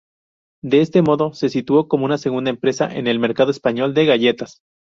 [0.63, 4.63] De este modo, se situó como segunda empresa en el mercado español de galletas.